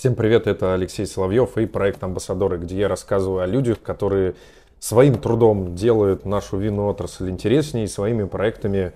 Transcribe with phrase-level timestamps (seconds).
[0.00, 4.34] Всем привет, это Алексей Соловьев и проект «Амбассадоры», где я рассказываю о людях, которые
[4.78, 8.94] своим трудом делают нашу винную отрасль интереснее, своими проектами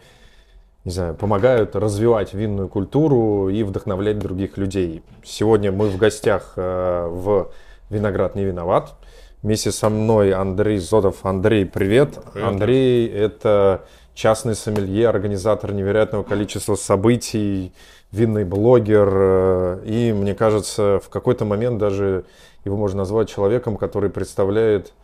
[0.86, 5.02] не знаю, помогают развивать винную культуру и вдохновлять других людей.
[5.22, 7.50] Сегодня мы в гостях э, в
[7.90, 8.94] «Виноград не виноват».
[9.42, 11.16] Вместе со мной Андрей Зодов.
[11.26, 12.18] Андрей, привет.
[12.32, 12.48] привет.
[12.48, 17.72] Андрей– это частный сомелье, организатор невероятного количества событий,
[18.12, 19.08] винный блогер.
[19.12, 22.24] Э, и, мне кажется, в какой-то момент даже
[22.64, 24.94] его можно назвать человеком, который представляет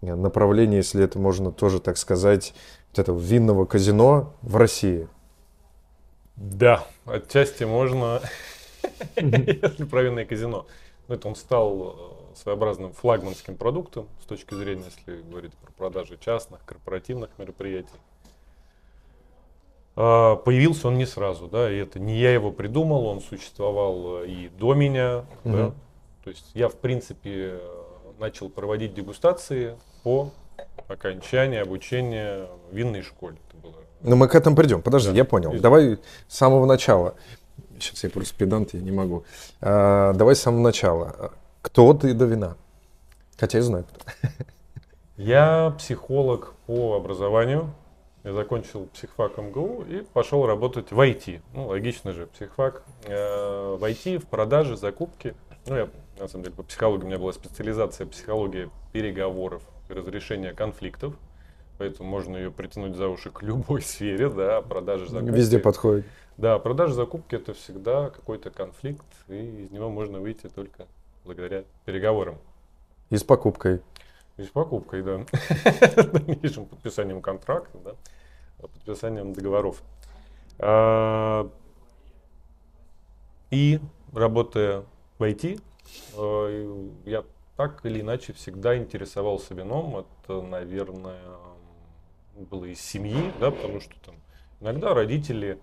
[0.00, 2.54] направление, если это можно тоже так сказать,
[2.90, 5.08] вот этого винного казино в России.
[6.36, 8.22] Да, отчасти можно,
[9.16, 10.66] если про винное казино.
[11.06, 11.96] Но это он стал
[12.32, 17.88] э, своеобразным флагманским продуктом с точки зрения, если говорить про продажи частных, корпоративных мероприятий.
[19.96, 24.28] А, появился он не сразу, да, и это не я его придумал, он существовал э,
[24.28, 25.56] и до меня, угу.
[25.56, 25.72] да.
[26.24, 27.60] То есть я, в принципе,
[28.18, 30.30] начал проводить дегустации по
[30.88, 33.36] окончании обучения в винной школе.
[33.48, 33.74] Это было.
[34.02, 34.82] Ну, мы к этому придем.
[34.82, 35.16] Подожди, да.
[35.16, 35.48] я понял.
[35.48, 35.62] Извините.
[35.62, 37.14] Давай с самого начала.
[37.78, 39.24] Сейчас я просто педант, я не могу.
[39.60, 41.32] А, давай с самого начала.
[41.62, 42.56] Кто ты до вина?
[43.38, 44.28] Хотя я знаю кто.
[45.16, 47.74] Я психолог по образованию.
[48.22, 51.40] Я закончил психфак МГУ и пошел работать в IT.
[51.54, 52.82] Ну, логично же, психфак.
[53.06, 55.34] Э, в IT, в продаже, закупке.
[55.66, 60.52] Ну, я, на самом деле, по психологии у меня была специализация психология переговоров и разрешения
[60.52, 61.14] конфликтов.
[61.78, 65.34] Поэтому можно ее притянуть за уши к любой сфере, да, продажи закупки.
[65.34, 66.04] Везде подходит.
[66.36, 70.86] Да, продажи закупки это всегда какой-то конфликт, и из него можно выйти только
[71.24, 72.36] благодаря переговорам.
[73.08, 73.80] И с покупкой.
[74.40, 75.26] И с покупкой, да.
[76.12, 77.94] Дальнейшим подписанием контракта, да,
[78.58, 79.82] подписанием договоров.
[80.58, 81.50] А,
[83.50, 83.80] и
[84.14, 84.84] работая
[85.18, 85.60] в IT,
[86.16, 87.24] э, я
[87.58, 90.06] так или иначе всегда интересовался вином.
[90.24, 91.20] Это, наверное,
[92.34, 94.14] было из семьи, да, потому что там
[94.60, 95.58] иногда родители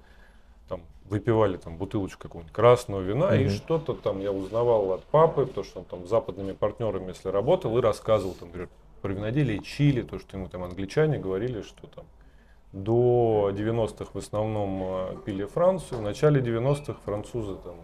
[1.09, 3.45] выпивали там бутылочку какого-нибудь красного вина, mm-hmm.
[3.45, 7.29] и что-то там я узнавал от папы, то, что он там с западными партнерами, если
[7.29, 8.69] работал, и рассказывал там, например,
[9.01, 12.05] про виноделие Чили, то, что ему там англичане говорили, что там
[12.73, 17.75] до 90-х в основном э, пили Францию, в начале 90-х французы там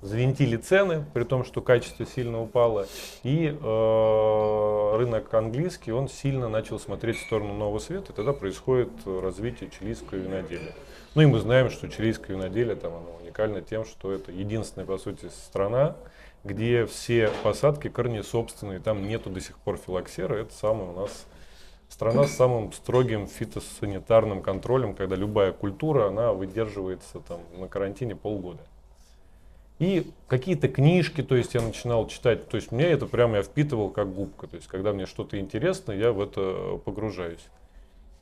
[0.00, 2.86] завинтили цены, при том, что качество сильно упало,
[3.24, 8.90] и э, рынок английский, он сильно начал смотреть в сторону нового света, и тогда происходит
[9.04, 10.74] развитие чилийского виноделия.
[11.14, 14.98] Ну и мы знаем, что чилийское виноделие там оно уникально тем, что это единственная, по
[14.98, 15.96] сути, страна,
[16.44, 21.26] где все посадки корнесобственные, там нету до сих пор филоксера, это самая у нас
[21.88, 28.60] страна с самым строгим фитосанитарным контролем, когда любая культура, она выдерживается там на карантине полгода.
[29.78, 33.90] И какие-то книжки, то есть я начинал читать, то есть мне это прямо я впитывал
[33.90, 37.46] как губка, то есть когда мне что-то интересно, я в это погружаюсь.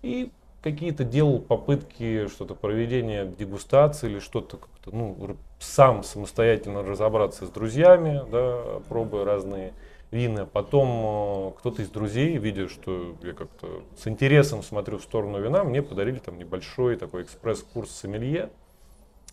[0.03, 0.31] И
[0.63, 8.23] какие-то делал попытки что-то проведения дегустации или что-то как-то, ну, сам самостоятельно разобраться с друзьями,
[8.31, 9.73] да, пробуя разные
[10.11, 10.47] вина.
[10.47, 15.65] Потом э, кто-то из друзей, видя, что я как-то с интересом смотрю в сторону вина,
[15.65, 18.51] мне подарили там небольшой такой экспресс-курс сомелье.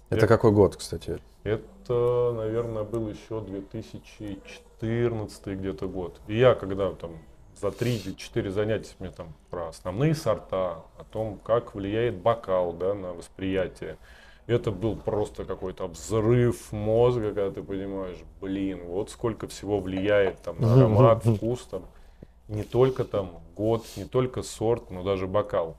[0.10, 0.28] Это я...
[0.28, 1.20] какой год, кстати?
[1.44, 6.20] Это, наверное, был еще 2014 где-то год.
[6.28, 7.18] И я, когда там
[7.60, 13.14] за 3-4 занятия мне там про основные сорта, о том, как влияет бокал да, на
[13.14, 13.98] восприятие.
[14.46, 20.60] Это был просто какой-то взрыв мозга, когда ты понимаешь, блин, вот сколько всего влияет там
[20.60, 21.84] на аромат, вкус, там,
[22.50, 25.78] не только там год, не только сорт, но даже бокал.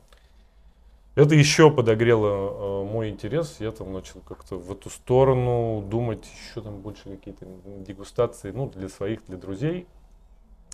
[1.15, 3.57] Это еще подогрело э, мой интерес.
[3.61, 7.47] Я там начал как-то в эту сторону думать, еще там больше какие-то
[7.87, 9.87] дегустации, ну, для своих, для друзей.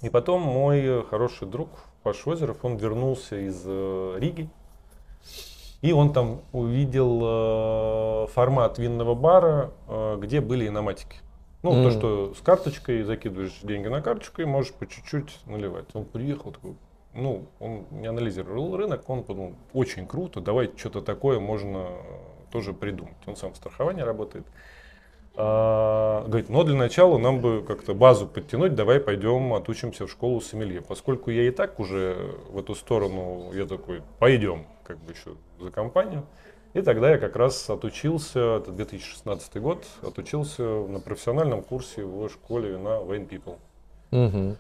[0.03, 1.69] И потом мой хороший друг
[2.03, 4.49] Паш Озеров, он вернулся из э, Риги.
[5.83, 11.19] И он там увидел э, формат винного бара, э, где были иноматики.
[11.63, 11.85] Ну, mm.
[11.85, 15.87] то, что с карточкой закидываешь деньги на карточку и можешь по чуть-чуть наливать.
[15.93, 16.77] Он приехал такой,
[17.13, 21.89] ну, он не анализировал рынок, он подумал, очень круто, давай что-то такое можно
[22.51, 23.17] тоже придумать.
[23.27, 24.47] Он сам в страховании работает.
[25.43, 30.43] А, говорит, но для начала нам бы как-то базу подтянуть, давай пойдем отучимся в школу
[30.43, 30.83] сомелье.
[30.83, 35.71] Поскольку я и так уже в эту сторону, я такой, пойдем, как бы еще за
[35.71, 36.27] компанию.
[36.75, 42.73] И тогда я как раз отучился, это 2016 год, отучился на профессиональном курсе в школе
[42.73, 43.57] вина Wayne People.
[44.11, 44.57] Угу.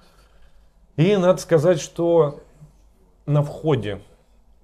[0.97, 2.41] И надо сказать, что
[3.27, 4.01] на входе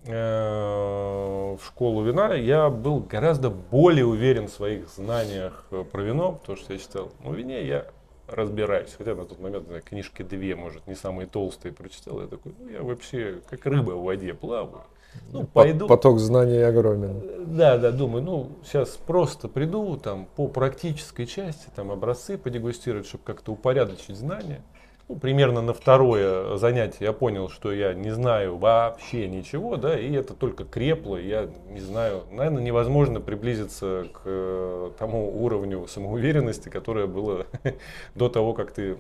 [0.07, 6.73] в школу вина я был гораздо более уверен в своих знаниях про вино, потому что
[6.73, 7.87] я считал, ну, в вине я
[8.29, 8.95] разбираюсь.
[8.97, 12.21] Хотя на тот момент, знаю, книжки две, может, не самые толстые прочитал.
[12.21, 14.85] Я такой, ну, я вообще как рыба в воде плаваю.
[15.33, 15.87] Ну, пойду.
[15.87, 17.57] Поток знаний огромен.
[17.57, 23.25] Да, да, думаю, ну, сейчас просто приду, там, по практической части, там, образцы подегустировать, чтобы
[23.25, 24.63] как-то упорядочить знания.
[25.09, 30.13] Ну, примерно на второе занятие я понял, что я не знаю вообще ничего, да, и
[30.13, 37.07] это только крепло, я не знаю, наверное, невозможно приблизиться к э, тому уровню самоуверенности, которое
[37.07, 37.47] было
[38.17, 38.97] до того, как ты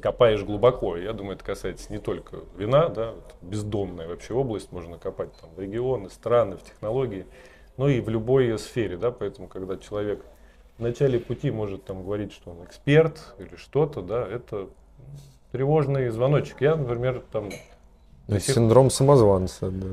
[0.00, 0.96] копаешь глубоко.
[0.96, 5.58] Я думаю, это касается не только вина, да, бездонная вообще область, можно копать там в
[5.58, 7.26] регионы, страны, в технологии,
[7.76, 10.24] но и в любой сфере, да, поэтому когда человек
[10.76, 14.68] в начале пути может там говорить, что он эксперт или что-то, да, это
[15.52, 16.60] тревожный звоночек.
[16.60, 17.50] Я, например, там...
[18.38, 19.86] Синдром самозванца, да.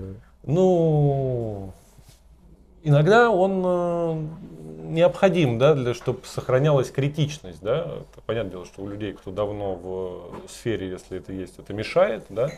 [0.43, 1.71] Ну,
[2.83, 4.27] иногда он э,
[4.89, 7.79] необходим, да, для чтобы сохранялась критичность, да.
[7.79, 12.25] Это понятное дело, что у людей, кто давно в сфере, если это есть, это мешает,
[12.29, 12.51] да.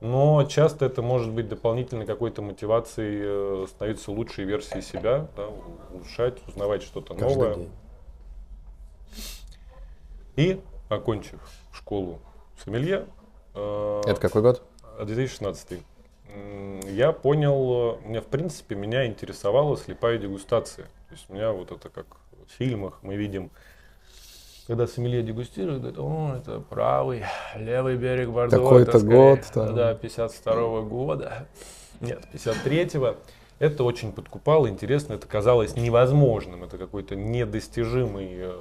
[0.00, 5.46] Но часто это может быть дополнительной какой-то мотивацией э, становиться лучшей версией себя, да,
[5.90, 7.54] улучшать, узнавать что-то новое.
[7.54, 7.70] День.
[10.36, 11.40] И окончив
[11.72, 12.20] школу
[12.62, 13.06] сомелье.
[13.54, 14.62] Э, Это какой год?
[14.98, 15.80] 2016.
[16.84, 20.86] Я понял, меня в принципе меня интересовала слепая дегустация.
[21.08, 22.06] То есть у меня вот это как
[22.46, 23.50] в фильмах мы видим,
[24.66, 27.24] когда сомелье дегустирует, говорит, о, это правый,
[27.54, 28.56] левый берег Бордо.
[28.56, 29.40] Такой-то год.
[29.52, 29.74] Там.
[29.74, 31.46] Да, 52 -го года.
[32.00, 33.16] Нет, 53-го.
[33.58, 38.52] Это очень подкупало, интересно, это казалось невозможным, это какой-то недостижимый э,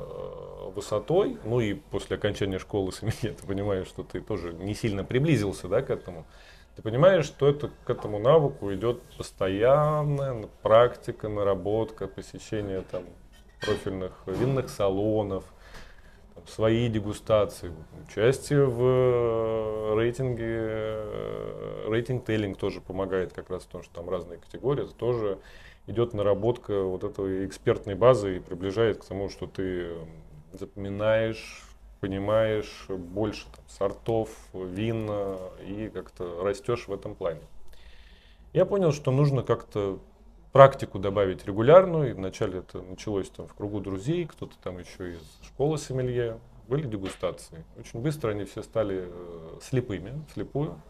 [0.69, 5.67] высотой, ну и после окончания школы сомелье ты понимаешь, что ты тоже не сильно приблизился
[5.67, 6.25] да, к этому.
[6.75, 13.03] Ты понимаешь, что это, к этому навыку идет постоянная практика, наработка, посещение там,
[13.61, 15.45] профильных винных салонов,
[16.33, 17.71] там, свои дегустации,
[18.05, 24.39] участие в э, рейтинге, э, рейтинг-тейлинг тоже помогает как раз в том, что там разные
[24.39, 25.39] категории, это тоже
[25.87, 29.93] идет наработка вот этой экспертной базы и приближает к тому, что ты
[30.57, 31.63] запоминаешь,
[31.99, 35.09] понимаешь больше там, сортов, вин
[35.65, 37.41] и как-то растешь в этом плане.
[38.53, 39.99] Я понял, что нужно как-то
[40.55, 42.11] практику добавить регулярную.
[42.11, 46.39] И вначале это началось там в кругу друзей, кто-то там еще из школы сомелье.
[46.69, 47.65] Были дегустации.
[47.77, 50.81] Очень быстро они все стали э, слепыми, слепую.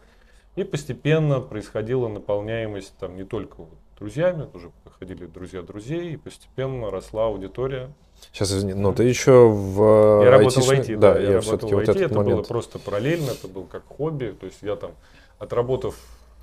[0.54, 6.88] И постепенно происходила наполняемость там не только вот друзьями, уже приходили друзья друзей, и постепенно
[6.92, 7.92] росла аудитория.
[8.32, 11.72] Сейчас, но ты еще в Я работал в IT, да, да я, я работал в
[11.72, 12.36] IT, вот это момент.
[12.36, 14.90] было просто параллельно, это был как хобби, то есть я там,
[15.38, 15.96] отработав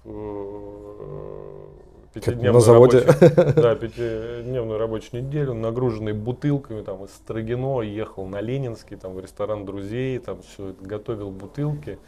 [0.05, 0.09] э,
[2.13, 2.99] пятидневную, на заводе.
[2.99, 9.19] Рабочую, да, пятидневную рабочую неделю, нагруженный бутылками, там, из Строгино, ехал на Ленинский, там, в
[9.19, 11.99] ресторан друзей, там, все готовил бутылки.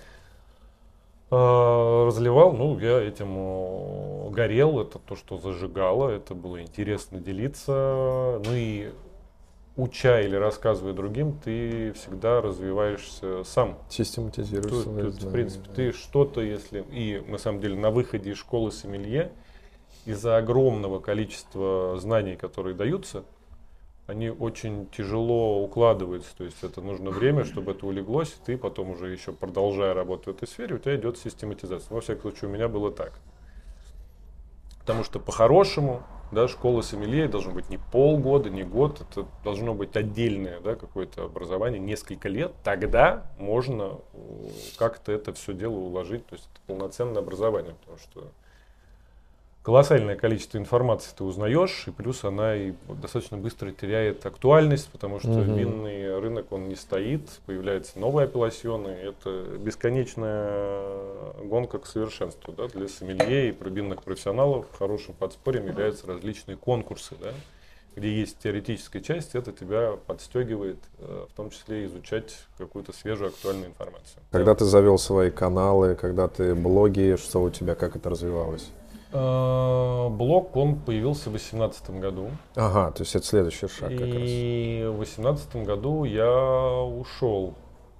[1.32, 8.42] А, разливал, ну, я этим э, горел, это то, что зажигало, это было интересно делиться.
[8.46, 8.92] Ну и
[9.78, 13.78] уча или рассказывая другим, ты всегда развиваешься сам.
[13.90, 15.74] Систематизируешь свои тут, В принципе, да.
[15.74, 16.86] ты что-то, если...
[16.92, 19.32] И на самом деле на выходе из школы сомелье
[20.06, 23.26] из-за огромного количества знаний, которые даются,
[24.08, 26.30] они очень тяжело укладываются.
[26.38, 30.28] То есть это нужно время, чтобы это улеглось, и ты потом уже еще продолжая работать
[30.28, 31.94] в этой сфере, у тебя идет систематизация.
[31.94, 33.14] Во всяком случае, у меня было так.
[34.80, 36.04] Потому что по-хорошему,
[36.36, 41.24] да, школа сомелье должно быть не полгода, не год, это должно быть отдельное да, какое-то
[41.24, 42.54] образование, несколько лет.
[42.64, 48.32] Тогда можно э, как-то это все дело уложить, то есть это полноценное образование, потому что
[49.66, 55.32] колоссальное количество информации ты узнаешь, и плюс она и достаточно быстро теряет актуальность, потому что
[55.32, 55.42] угу.
[55.42, 62.54] винный рынок, он не стоит, появляются новые апелласьоны, это бесконечная гонка к совершенству.
[62.54, 62.68] Да?
[62.68, 67.32] Для сомелье и пробинных профессионалов хорошим подспорьем являются различные конкурсы, да?
[67.96, 73.70] где есть теоретическая часть, это тебя подстегивает, э, в том числе изучать какую-то свежую актуальную
[73.70, 74.22] информацию.
[74.30, 74.60] Когда да?
[74.60, 78.70] ты завел свои каналы, когда ты блоги, что у тебя, как это развивалось?
[79.16, 82.32] Э, блог, он появился в 2018 году.
[82.56, 84.10] Ага, то есть это следующий шаг как раз.
[84.10, 87.54] И в 2018 году я ушел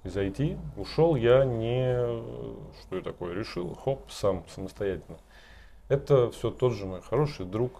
[0.04, 0.58] из IT.
[0.76, 1.96] Ушел я не,
[2.82, 5.16] что я такое, решил, хоп, сам, самостоятельно.
[5.88, 7.72] Это все тот же мой хороший друг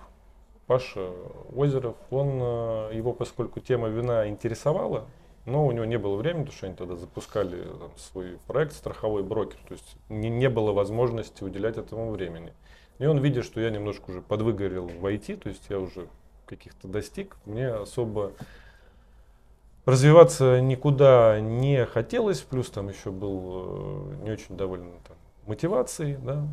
[0.66, 1.10] Паша
[1.54, 1.96] Озеров.
[2.10, 5.04] Он, э, его, поскольку тема вина интересовала,
[5.44, 9.22] но у него не было времени, потому что они тогда запускали там, свой проект страховой
[9.22, 9.58] брокер.
[9.68, 12.54] То есть не, не было возможности уделять этому времени.
[12.98, 16.08] И он, видя, что я немножко уже подвыгорел в IT, то есть я уже
[16.46, 18.32] каких-то достиг, мне особо
[19.84, 26.46] развиваться никуда не хотелось, плюс там еще был э, не очень доволен там, мотивацией, да,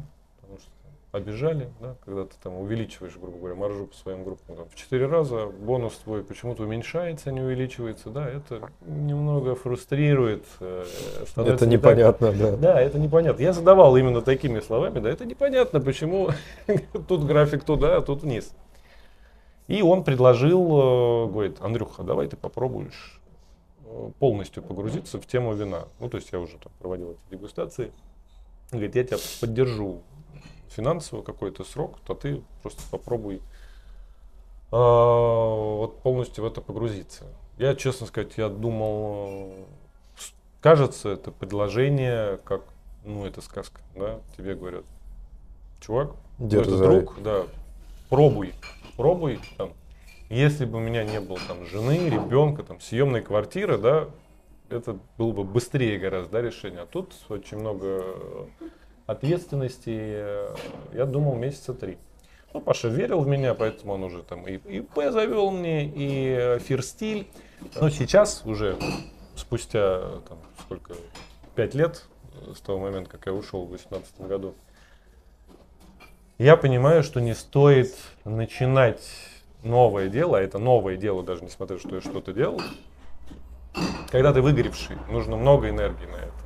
[1.14, 5.06] обижали, да, когда ты там увеличиваешь, грубо говоря, маржу по своим группам там, в 4
[5.06, 10.44] раза, бонус твой почему-то уменьшается, не увеличивается, да, это немного фрустрирует.
[10.60, 10.84] Э,
[11.36, 12.58] это непонятно, не да.
[12.58, 13.44] Да, это непонятно.
[13.44, 16.32] Я задавал именно такими словами, да, это непонятно, почему
[17.08, 18.52] тут график туда, а тут вниз.
[19.68, 23.22] И он предложил, э, говорит, Андрюха, давай ты попробуешь
[23.86, 25.84] э, полностью погрузиться в тему вина.
[26.00, 27.92] Ну, то есть я уже там проводил эти дегустации.
[28.72, 30.02] Говорит, я тебя поддержу
[30.76, 33.42] финансово какой-то срок, то ты просто попробуй э,
[34.72, 37.26] вот полностью в это погрузиться.
[37.58, 39.54] Я, честно сказать, я думал,
[40.62, 42.62] кажется, это предложение, как,
[43.06, 44.86] ну, это сказка, да, тебе говорят,
[45.80, 46.76] чувак, Дерзай.
[46.76, 47.44] это друг, да,
[48.10, 48.54] пробуй,
[48.98, 49.74] пробуй, там,
[50.30, 54.10] если бы у меня не было там жены, ребенка, там, съемной квартиры, да,
[54.70, 56.82] это было бы быстрее гораздо, да, решение.
[56.82, 58.48] А тут очень много
[59.06, 60.56] ответственности, э,
[60.94, 61.98] я думал, месяца три.
[62.54, 67.28] Ну, Паша верил в меня, поэтому он уже там и ИП завел мне, и Фирстиль.
[67.80, 68.78] Но сейчас уже
[69.36, 70.94] спустя там, сколько,
[71.56, 72.04] пять лет
[72.56, 74.56] с того момента, как я ушел в 2018 году,
[76.38, 77.96] я понимаю, что не стоит
[78.26, 79.02] начинать
[79.64, 82.62] новое дело, а это новое дело, даже несмотря что я что-то делал,
[84.12, 86.43] когда ты выгоревший, нужно много энергии на это.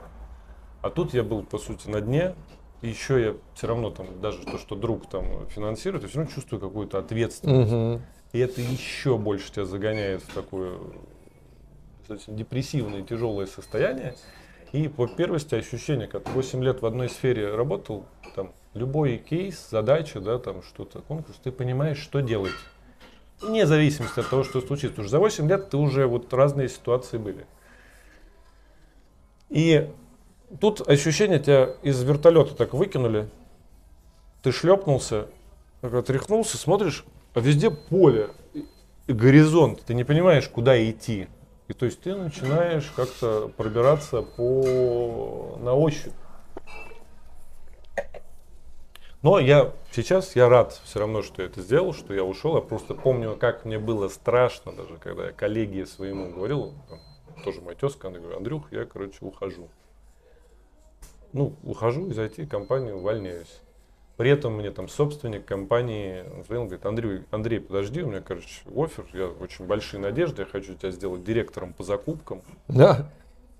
[0.88, 2.34] А тут я был, по сути, на дне,
[2.82, 6.34] и еще я все равно там, даже то, что друг там финансирует, я все равно
[6.34, 7.74] чувствую какую-то ответственность.
[7.74, 8.01] Угу.
[8.32, 10.79] И это еще больше тебя загоняет в такое
[12.27, 14.15] депрессивное, тяжелое состояние.
[14.72, 20.22] И по первости ощущение, как 8 лет в одной сфере работал, там любой кейс, задача,
[20.22, 22.53] да, там что-то, конкурс, ты понимаешь, что делать.
[23.41, 24.89] Вне зависимости от того, что случится.
[24.89, 27.46] Потому что за 8 лет ты уже вот разные ситуации были.
[29.50, 29.89] И
[30.61, 33.27] Тут ощущение тебя из вертолета так выкинули,
[34.41, 35.27] ты шлепнулся,
[35.81, 38.29] отряхнулся, смотришь, а везде поле
[39.07, 41.27] горизонт, ты не понимаешь, куда идти.
[41.67, 46.13] И то есть ты начинаешь как-то пробираться по на ощупь.
[49.21, 52.55] Но я сейчас я рад все равно, что я это сделал, что я ушел.
[52.55, 56.73] Я просто помню, как мне было страшно, даже когда я коллеге своему говорил,
[57.43, 59.67] тоже моя тезка, она говорит, Андрюх, я, короче, ухожу
[61.34, 63.62] ну, ухожу из IT-компании, увольняюсь.
[64.17, 69.05] При этом мне там собственник компании звонил, говорит, Андрей, Андрей, подожди, у меня, короче, офер,
[69.13, 72.41] я очень большие надежды, я хочу тебя сделать директором по закупкам.
[72.67, 73.12] Да.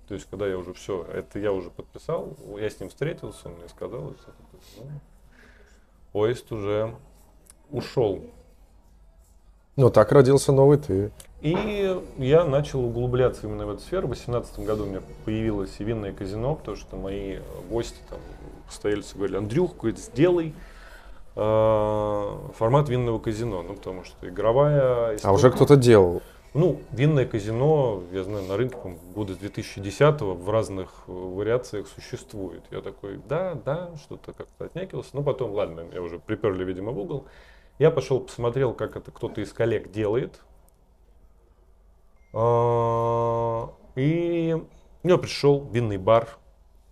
[0.08, 3.54] То есть, когда я уже все, это я уже подписал, я с ним встретился, он
[3.54, 4.32] мне сказал, что
[4.78, 4.90] ну,
[6.12, 6.96] поезд уже
[7.70, 8.24] ушел.
[9.76, 11.12] Ну, так родился новый ты.
[11.40, 14.08] И я начал углубляться именно в эту сферу.
[14.08, 17.38] В 2018 году у меня появилось и винное казино, потому что мои
[17.70, 18.18] гости, там,
[18.66, 20.52] постояльцы говорили, Андрюх, говорит, сделай
[21.36, 23.62] э, формат винного казино.
[23.62, 25.14] Ну, потому что игровая...
[25.14, 25.30] История.
[25.30, 26.22] А уже кто-то делал?
[26.54, 32.64] Ну, винное казино, я знаю, на рынке, по года 2010 в разных вариациях существует.
[32.72, 35.10] Я такой, да, да, что-то как-то отнекился.
[35.12, 37.26] Ну, потом, ладно, меня уже приперли, видимо, в угол.
[37.78, 40.40] Я пошел, посмотрел, как это кто-то из коллег делает.
[42.32, 44.56] А, и
[45.02, 46.28] я пришел винный бар,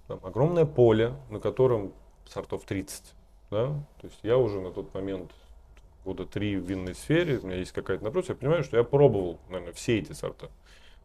[0.08, 1.92] там огромное поле, на котором
[2.26, 3.02] сортов 30.
[3.50, 3.66] Да?
[4.00, 5.32] То есть я уже на тот момент
[6.04, 9.40] года три в винной сфере, у меня есть какая-то напротив, я понимаю, что я пробовал,
[9.48, 10.48] наверное, все эти сорта.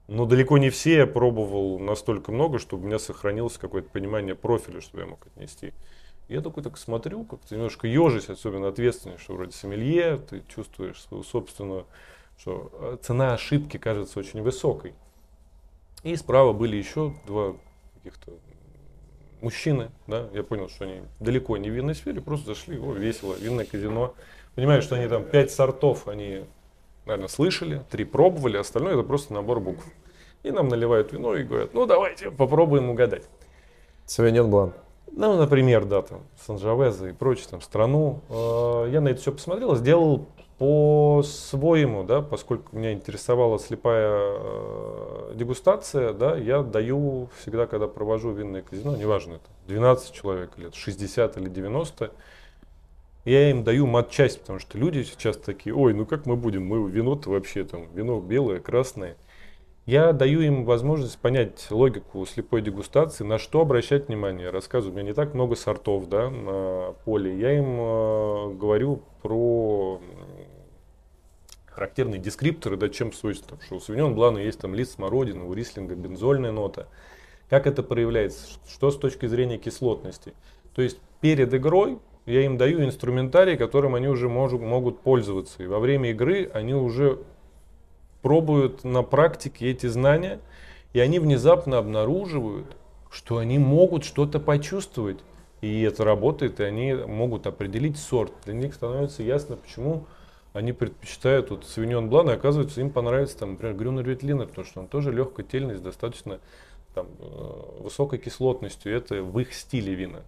[0.07, 4.81] Но далеко не все я пробовал настолько много, чтобы у меня сохранилось какое-то понимание профиля,
[4.81, 5.73] чтобы я мог отнести.
[6.27, 11.23] Я такой так смотрю, как-то немножко ежись, особенно ответственный, что вроде сомелье, ты чувствуешь свою
[11.23, 11.87] собственную
[12.41, 14.95] что э, цена ошибки кажется очень высокой.
[16.01, 17.55] И справа были еще два
[17.95, 18.31] каких-то
[19.41, 23.35] мужчины, да, я понял, что они далеко не в винной сфере, просто зашли, о, весело,
[23.35, 24.15] винное казино.
[24.55, 26.45] Понимаю, что они там пять сортов, они,
[27.05, 29.85] наверное, слышали, три пробовали, остальное это просто набор букв.
[30.41, 33.23] И нам наливают вино и говорят, ну давайте попробуем угадать.
[34.07, 34.73] Савиньон Блан.
[35.11, 38.21] Ну, например, да, там, Санжавеза и прочее, там, страну.
[38.29, 40.27] Э, я на это все посмотрел, сделал
[40.61, 48.61] по-своему, да, поскольку меня интересовала слепая э, дегустация, да, я даю всегда, когда провожу винное
[48.61, 52.11] казино, неважно это 12 человек или 60 или 90,
[53.25, 56.87] я им даю матчасть, потому что люди сейчас такие, ой, ну как мы будем, мы
[56.91, 59.17] вино-то вообще там, вино белое, красное.
[59.87, 64.51] Я даю им возможность понять логику слепой дегустации, на что обращать внимание.
[64.51, 67.35] Рассказываю, у меня не так много сортов да, на поле.
[67.35, 69.99] Я им э, говорю про
[71.81, 75.95] характерные дескрипторы, да, чем свойственно, что у Савиньон Блана есть там лист смородины, у Рислинга
[75.95, 76.87] бензольная нота.
[77.49, 78.59] Как это проявляется?
[78.71, 80.33] Что с точки зрения кислотности?
[80.75, 81.97] То есть перед игрой
[82.27, 85.63] я им даю инструментарий, которым они уже могут, могут пользоваться.
[85.63, 87.17] И во время игры они уже
[88.21, 90.39] пробуют на практике эти знания,
[90.93, 92.77] и они внезапно обнаруживают,
[93.09, 95.17] что они могут что-то почувствовать.
[95.61, 98.33] И это работает, и они могут определить сорт.
[98.45, 100.05] Для них становится ясно, почему
[100.53, 104.81] они предпочитают вот Савиньон Блан, и оказывается, им понравится, там, например, Грюнер Ветлинер, потому что
[104.81, 106.39] он тоже легкая тельность, достаточно
[106.93, 108.95] там, э, высокой кислотностью.
[108.95, 110.21] Это в их стиле вина.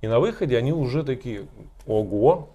[0.00, 1.46] И на выходе они уже такие,
[1.86, 2.48] ого,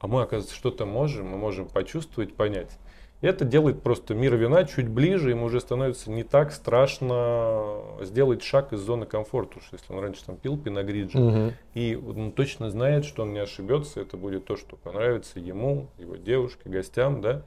[0.00, 2.76] а мы, оказывается, что-то можем, мы можем почувствовать, понять.
[3.22, 8.72] Это делает просто мир вина чуть ближе, ему уже становится не так страшно сделать шаг
[8.72, 9.58] из зоны комфорта.
[9.58, 11.52] Уж если он раньше там пил пиногриджи, угу.
[11.74, 16.16] и он точно знает, что он не ошибется, это будет то, что понравится ему, его
[16.16, 17.42] девушке, гостям, да.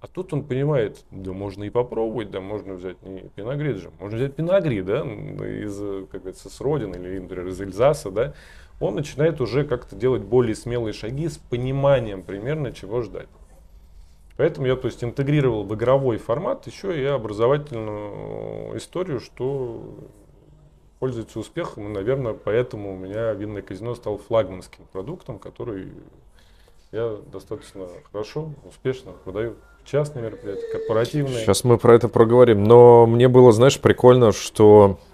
[0.00, 4.34] А тут он понимает, да можно и попробовать, да можно взять не пиногриджи, можно взять
[4.34, 5.78] пиногри, да, из,
[6.10, 8.32] как говорится, с родины или, например, из Эльзаса, да.
[8.80, 13.28] Он начинает уже как-то делать более смелые шаги с пониманием примерно, чего ждать.
[14.36, 19.94] Поэтому я то есть, интегрировал в игровой формат еще и образовательную историю, что
[20.98, 21.86] пользуется успехом.
[21.86, 25.92] И, наверное, поэтому у меня винное казино стал флагманским продуктом, который
[26.90, 31.44] я достаточно хорошо, успешно продаю частные мероприятия, корпоративные.
[31.44, 32.64] Сейчас мы про это проговорим.
[32.64, 34.98] Но мне было, знаешь, прикольно, что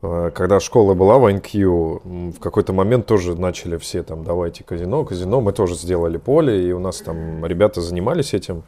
[0.00, 5.40] когда школа была в INQ, в какой-то момент тоже начали все там, давайте казино, казино.
[5.40, 8.62] Мы тоже сделали поле, и у нас там ребята занимались этим.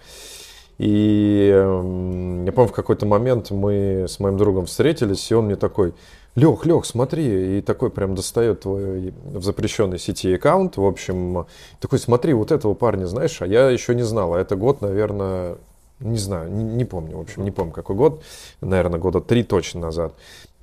[0.79, 5.95] И я помню, в какой-то момент мы с моим другом встретились, и он мне такой,
[6.35, 11.47] Лех, Лех, смотри, и такой прям достает твой в запрещенной сети аккаунт, в общем,
[11.79, 15.57] такой, смотри, вот этого парня знаешь, а я еще не знал, а это год, наверное,
[16.01, 18.23] не знаю, не, не помню, в общем, не помню какой год,
[18.61, 20.15] наверное, года три точно назад.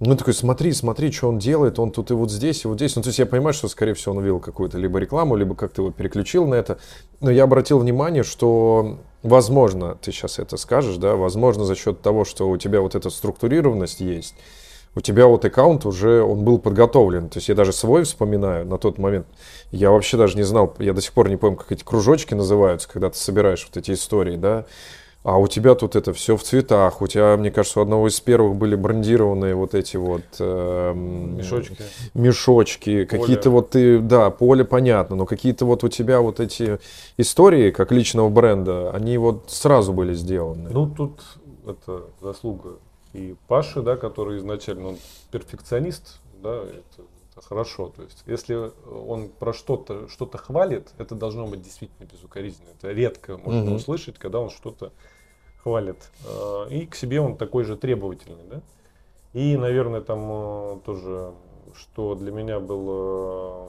[0.01, 2.95] Ну, такой, смотри, смотри, что он делает, он тут и вот здесь, и вот здесь.
[2.95, 5.81] Ну, то есть я понимаю, что, скорее всего, он увидел какую-то либо рекламу, либо как-то
[5.81, 6.79] его переключил на это.
[7.19, 12.23] Но я обратил внимание, что, возможно, ты сейчас это скажешь, да, возможно, за счет того,
[12.23, 14.35] что у тебя вот эта структурированность есть,
[14.95, 17.27] у тебя вот аккаунт уже, он был подготовлен.
[17.27, 19.27] То есть я даже свой вспоминаю на тот момент.
[19.71, 22.87] Я вообще даже не знал, я до сих пор не помню, как эти кружочки называются,
[22.89, 24.65] когда ты собираешь вот эти истории, да.
[25.23, 27.01] А у тебя тут это все в цветах.
[27.01, 31.77] У тебя, мне кажется, у одного из первых были брендированные вот эти вот э, мешочки.
[32.13, 33.05] Мешочки.
[33.05, 36.79] Какие-то вот ты, да, поле понятно, но какие-то вот у тебя вот эти
[37.17, 40.69] истории, как личного бренда, они вот сразу были сделаны.
[40.71, 41.21] Ну, тут
[41.65, 42.77] это заслуга
[43.13, 44.97] и Паши, да, который изначально он
[45.31, 47.03] перфекционист, да, это,
[47.43, 47.91] хорошо.
[47.95, 52.69] То есть, если он про что-то что-то хвалит, это должно быть действительно безукоризненно.
[52.77, 53.75] Это редко можно угу.
[53.75, 54.91] услышать, когда он что-то
[55.63, 56.09] хвалит.
[56.25, 58.61] А, и к себе он такой же требовательный, да.
[59.33, 61.33] И, наверное, там э, тоже,
[61.75, 63.67] что для меня было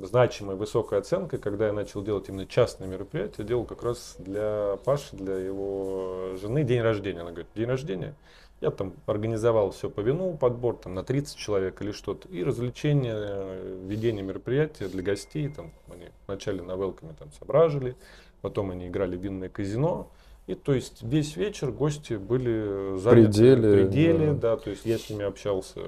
[0.00, 4.78] э, значимой высокой оценкой, когда я начал делать именно частные мероприятия, делал как раз для
[4.84, 7.20] Паши, для его жены день рождения.
[7.20, 8.14] Она говорит, день рождения?
[8.60, 12.28] Я там организовал все по вину, подбор там на 30 человек или что-то.
[12.28, 15.48] И развлечение, э, ведение мероприятия для гостей.
[15.48, 17.96] Там они вначале на велками там сображили,
[18.40, 20.08] потом они играли в винное казино.
[20.46, 24.54] И то есть весь вечер гости были заняты пределе, пределе, да.
[24.54, 25.80] да, то есть я с ними общался.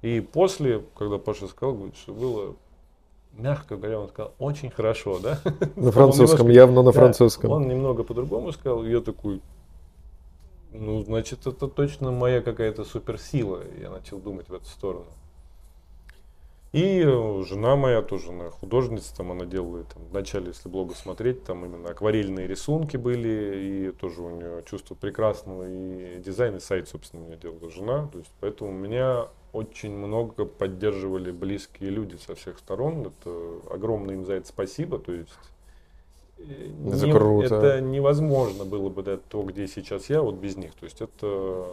[0.00, 2.56] И после, когда Паша сказал, говорит, что было
[3.36, 5.38] мягко говоря, он сказал, очень хорошо, да?
[5.76, 7.50] На французском, явно на французском.
[7.50, 9.40] Он немного по-другому сказал, я такой,
[10.74, 13.62] ну, значит, это точно моя какая-то суперсила.
[13.80, 15.06] Я начал думать в эту сторону.
[16.72, 21.44] И э, жена моя тоже, она художница, там она делает, там, вначале, если блога смотреть,
[21.44, 26.88] там именно акварельные рисунки были, и тоже у нее чувство прекрасного, и дизайн, и сайт,
[26.88, 28.08] собственно, у меня делала жена.
[28.08, 33.06] То есть, поэтому меня очень много поддерживали близкие люди со всех сторон.
[33.06, 34.98] Это огромное им за это спасибо.
[34.98, 35.30] То есть
[36.38, 37.54] это не, круто.
[37.56, 40.74] Это невозможно было бы до то, где сейчас я, вот без них.
[40.74, 41.66] То есть это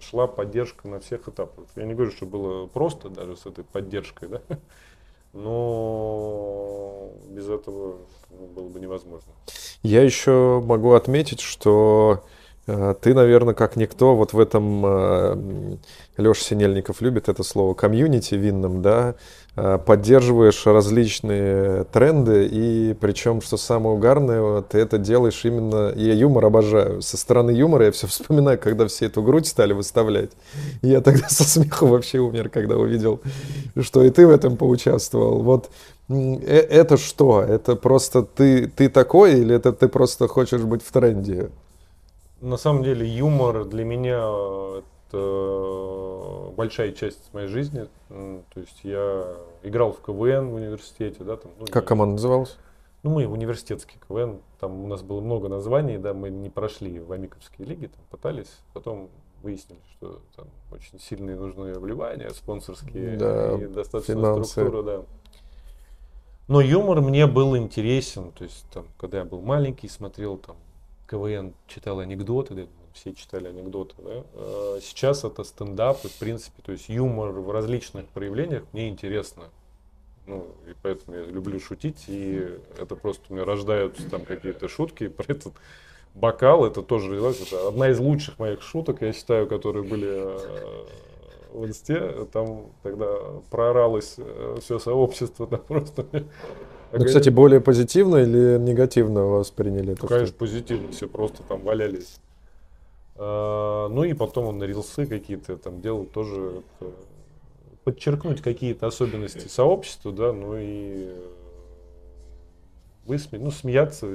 [0.00, 1.66] шла поддержка на всех этапах.
[1.76, 4.42] Я не говорю, что было просто даже с этой поддержкой, да,
[5.32, 7.98] но без этого
[8.30, 9.32] ну, было бы невозможно.
[9.82, 15.76] Я еще могу отметить, что Э, ты, наверное, как никто, вот в этом э,
[16.16, 19.16] Леша Синельников любит это слово комьюнити винном, да,
[19.56, 26.44] э, поддерживаешь различные тренды, и причем, что самое угарное, ты это делаешь именно, я юмор
[26.44, 30.30] обожаю, со стороны юмора я все вспоминаю, когда все эту грудь стали выставлять,
[30.82, 33.20] я тогда со смеху вообще умер, когда увидел,
[33.80, 35.68] что и ты в этом поучаствовал, вот
[36.08, 37.42] это что?
[37.42, 41.50] Это просто ты, ты такой или это ты просто хочешь быть в тренде?
[42.42, 44.18] На самом деле юмор для меня
[45.08, 47.86] это большая часть моей жизни.
[48.08, 51.52] То есть я играл в КВН в университете, да, там.
[51.60, 52.56] Ну, как команда называлась?
[53.04, 57.12] Ну, мы университетский КВН, там у нас было много названий, да, мы не прошли в
[57.12, 59.08] Амиковские лиги, там пытались, потом
[59.42, 64.50] выяснили, что там очень сильные нужны вливания спонсорские да, и достаточно финансы.
[64.50, 65.02] структура, да.
[66.48, 70.56] Но юмор мне был интересен, то есть там, когда я был маленький, смотрел там
[71.12, 74.24] КВН читал анекдоты, все читали анекдоты, да.
[74.34, 79.44] А сейчас это стендап, и, в принципе, то есть юмор в различных проявлениях мне интересно.
[80.26, 82.48] Ну, и поэтому я люблю шутить, и
[82.78, 85.52] это просто у меня рождаются там какие-то шутки про этот
[86.14, 90.86] бокал, это тоже, это одна из лучших моих шуток, я считаю, которые были э,
[91.52, 93.06] в инсте, там тогда
[93.50, 96.06] прооралось э, все сообщество, там просто
[96.92, 99.96] ну, кстати, более позитивно или негативно восприняли?
[100.00, 102.16] Ну, конечно, позитивно, все просто там валялись.
[103.16, 106.90] А, ну и потом он рилсы какие-то там делал тоже это,
[107.84, 111.10] подчеркнуть какие-то особенности сообщества, да, ну и
[113.06, 113.38] высме...
[113.38, 114.08] ну, смеяться,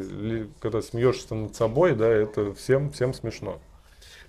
[0.59, 3.59] когда смеешься над собой, да, это всем, всем смешно.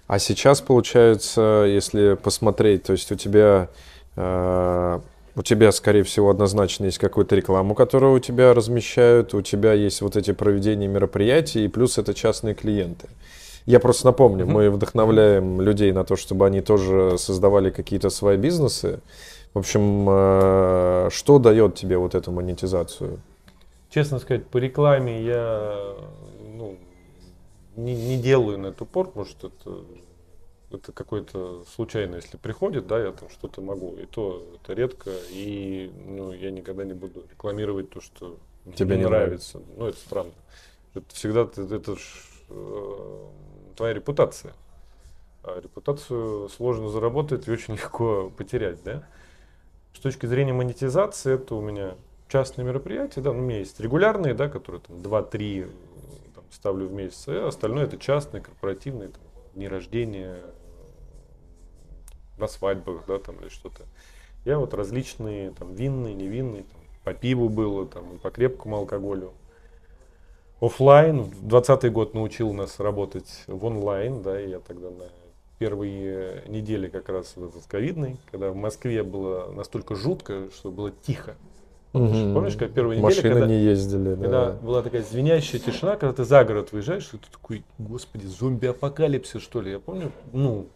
[0.07, 3.69] А сейчас, получается, если посмотреть, то есть у тебя
[4.17, 5.01] э,
[5.38, 10.03] у тебя, скорее всего, однозначно есть какую-то рекламу, которую у тебя размещают, у тебя есть
[10.03, 13.09] вот эти проведения мероприятий, и плюс это частные клиенты.
[13.64, 14.51] Я просто напомню, mm-hmm.
[14.51, 19.01] мы вдохновляем людей на то, чтобы они тоже создавали какие-то свои бизнесы.
[19.55, 23.20] В общем, э, что дает тебе вот эту монетизацию?
[23.90, 25.94] Честно сказать, по рекламе я
[26.57, 26.77] ну,
[27.77, 29.79] не, не делаю на этот упор, может это
[30.71, 35.91] это какой-то случайно, если приходит, да, я там что-то могу, и то это редко, и
[36.07, 38.39] ну, я никогда не буду рекламировать то, что
[38.75, 39.59] тебе не нравится.
[39.59, 39.79] нравится.
[39.79, 40.33] Ну, это странно.
[40.95, 42.01] Это всегда это, это ж,
[42.51, 43.27] э,
[43.77, 44.53] твоя репутация.
[45.43, 49.07] А репутацию сложно заработать и очень легко потерять, да.
[49.95, 51.95] С точки зрения монетизации, это у меня
[52.29, 55.71] частные мероприятия, да, ну, у меня есть регулярные, да, которые там 2-3
[56.51, 59.23] ставлю в месяц, а остальное это частные, корпоративные, там,
[59.55, 60.37] дни рождения,
[62.38, 63.83] на свадьбах, да, там или что-то.
[64.44, 69.33] Я вот различные, там, винные, невинные, там, по пиву было, там, и по крепкому алкоголю.
[70.61, 75.05] Оффлайн, 20 год научил нас работать в онлайн, да, и я тогда на
[75.59, 80.90] первые недели как раз в этот ковидный, когда в Москве было настолько жутко, что было
[80.90, 81.37] тихо.
[81.92, 82.35] Помнишь, угу.
[82.35, 84.53] помнишь как первые недели, когда, не ездили, когда да.
[84.53, 89.62] была такая звенящая тишина, когда ты за город выезжаешь, и ты такой, господи, зомби-апокалипсис, что
[89.62, 89.72] ли.
[89.72, 90.66] Я помню, ну,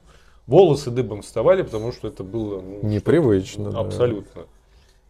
[0.53, 3.79] волосы дыбом вставали, потому что это было ну, непривычно.
[3.79, 4.43] Абсолютно.
[4.43, 4.49] Да.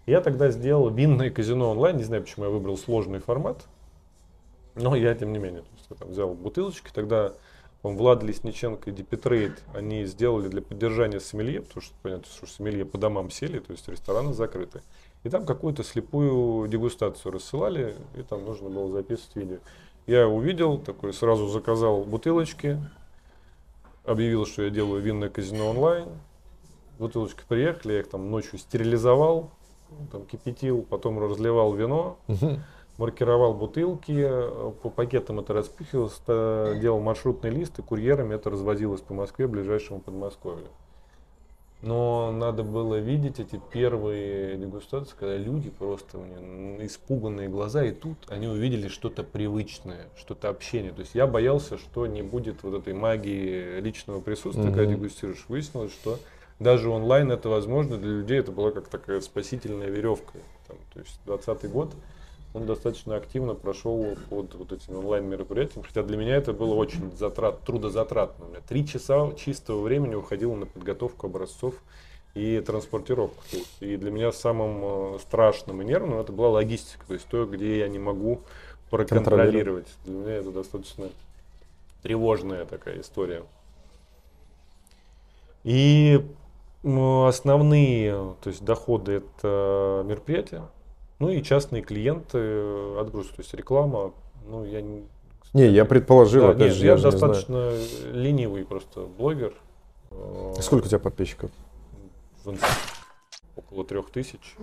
[0.07, 1.97] Я тогда сделал винное казино онлайн.
[1.97, 3.65] Не знаю, почему я выбрал сложный формат.
[4.77, 6.91] Но я, тем не менее, я там взял бутылочки.
[6.95, 7.33] Тогда
[7.83, 12.85] он Влад Лесниченко и Дипетрейд, они сделали для поддержания сомелье, потому что, понятно, что сомелье
[12.85, 14.83] по домам сели, то есть рестораны закрыты.
[15.25, 19.57] И там какую-то слепую дегустацию рассылали, и там нужно было записывать видео.
[20.07, 22.79] Я увидел, такой сразу заказал бутылочки,
[24.05, 26.09] объявил, что я делаю винное казино онлайн.
[26.99, 29.51] Бутылочки приехали, я их там ночью стерилизовал,
[30.11, 32.19] там кипятил, потом разливал вино,
[32.99, 34.29] маркировал бутылки,
[34.83, 40.69] по пакетам это распихивалось, делал маршрутный лист, и курьерами это развозилось по Москве, ближайшему Подмосковью.
[41.83, 47.91] Но надо было видеть эти первые дегустации, когда люди просто у них испуганные глаза, и
[47.91, 50.93] тут они увидели что-то привычное, что-то общение.
[50.93, 54.75] То есть я боялся, что не будет вот этой магии личного присутствия, mm-hmm.
[54.75, 55.45] когда дегустируешь.
[55.49, 56.21] Выяснилось, что
[56.61, 60.39] даже онлайн это возможно для людей, это была как такая спасительная веревка.
[60.69, 61.93] Там, то есть 20 год
[62.55, 67.61] он достаточно активно прошел под вот этим онлайн-мероприятием, хотя для меня это было очень затрат,
[67.61, 68.47] трудозатратно.
[68.47, 71.75] У меня три часа чистого времени уходило на подготовку образцов
[72.35, 73.43] и транспортировку.
[73.81, 77.79] И для меня самым э, страшным и нервным это была логистика, то есть то, где
[77.79, 78.41] я не могу
[78.91, 79.89] проконтролировать.
[80.05, 81.09] Для меня это достаточно
[82.03, 83.45] тревожная такая история.
[85.65, 86.23] И
[86.85, 90.63] основные то есть доходы это мероприятия,
[91.23, 94.13] ну и частные клиенты, отгрузка, то есть реклама.
[94.45, 94.83] Ну, я,
[95.53, 97.73] Не, я предположил, Да, опять нет, же, я я не достаточно
[98.11, 99.55] ленивый просто блогер.
[100.11, 101.53] Э, Сколько у тебя подписчиков?
[103.55, 104.57] около трех тысяч.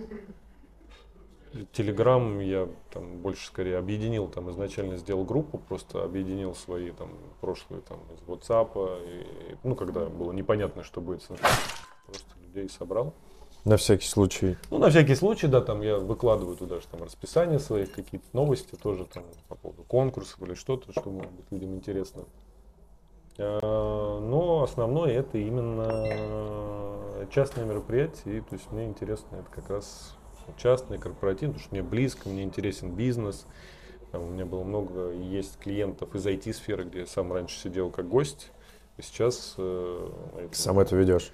[1.72, 7.08] Телеграм я там больше скорее объединил, там изначально сделал группу, просто объединил свои там
[7.40, 13.14] прошлые там из WhatsApp, и, ну когда было непонятно, что будет просто людей собрал.
[13.64, 14.56] На всякий случай.
[14.70, 18.74] Ну, на всякий случай, да, там я выкладываю туда же там расписание своих, какие-то новости
[18.74, 22.24] тоже там по поводу конкурсов или что-то, что может быть людям интересно.
[23.38, 30.16] А, Но основное это именно частные мероприятия, и то есть мне интересно это как раз
[30.56, 33.46] частные, корпоративные, потому что мне близко, мне интересен бизнес.
[34.10, 38.08] Там у меня было много, есть клиентов из IT-сферы, где я сам раньше сидел как
[38.08, 38.50] гость,
[38.96, 40.08] и сейчас э,
[40.52, 41.30] Сам это ведешь.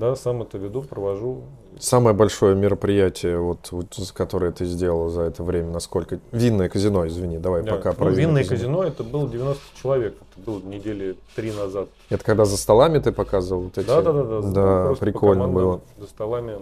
[0.00, 1.42] Да, сам это веду, провожу.
[1.78, 6.18] Самое большое мероприятие, вот, вот, которое ты сделал за это время, насколько...
[6.32, 7.76] Винное казино, извини, давай Да.
[7.76, 11.88] пока Ну, про винное казино это было 90 человек, это было недели три назад.
[12.08, 13.86] Это когда за столами ты показывал вот эти...
[13.86, 14.40] Да, да, да, да.
[14.40, 15.80] Да, по прикольно командам, было.
[15.98, 16.58] За столами.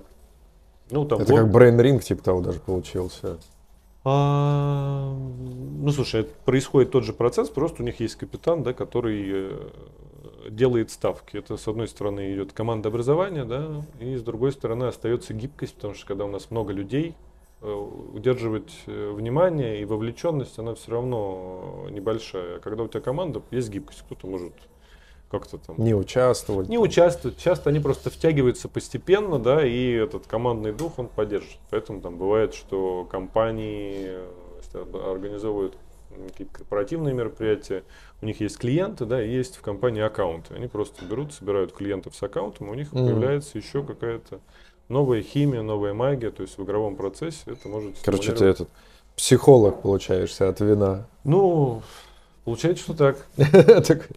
[0.90, 3.38] Ну, там Это вот- как Ring, типа того даже получился.
[4.05, 5.12] А,
[5.81, 9.51] ну, слушай, это происходит тот же процесс, просто у них есть капитан, да, который э,
[10.50, 11.37] делает ставки.
[11.37, 15.94] Это, с одной стороны, идет команда образования, да, и с другой стороны остается гибкость, потому
[15.94, 17.14] что когда у нас много людей,
[17.61, 22.56] э, удерживать э, внимание и вовлеченность, она все равно небольшая.
[22.56, 24.54] А когда у тебя команда, есть гибкость, кто-то может
[25.30, 26.68] как-то там Не участвовать.
[26.68, 27.37] не участвуют.
[27.37, 31.58] Часто они просто втягиваются постепенно, да, и этот командный дух он поддерживает.
[31.70, 34.06] Поэтому там бывает, что компании
[34.74, 35.76] э, организовывают
[36.29, 37.85] какие-то корпоративные мероприятия,
[38.23, 40.55] у них есть клиенты, да, и есть в компании аккаунты.
[40.55, 43.07] Они просто берут, собирают клиентов с аккаунтом, у них Мгм.
[43.07, 44.40] появляется еще какая-то
[44.88, 48.68] новая химия, новая магия, то есть в игровом процессе это может Короче, ты этот
[49.16, 51.07] психолог получаешься от вина.
[51.25, 51.83] Ну,
[52.44, 53.27] получается, что так.
[53.87, 54.09] Так,